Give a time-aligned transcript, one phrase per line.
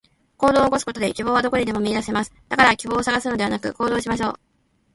[0.37, 2.33] 行動を起こすことで、希望はどこにでも見いだせます。
[2.49, 4.35] だから希望を探すのではなく、行動しましょう。